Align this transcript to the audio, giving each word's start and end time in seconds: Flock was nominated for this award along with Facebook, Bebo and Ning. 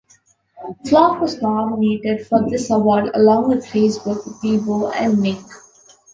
Flock 0.87 1.21
was 1.21 1.43
nominated 1.43 2.25
for 2.25 2.49
this 2.49 2.71
award 2.71 3.11
along 3.13 3.49
with 3.49 3.63
Facebook, 3.63 4.23
Bebo 4.41 4.91
and 4.95 5.19
Ning. 5.21 5.45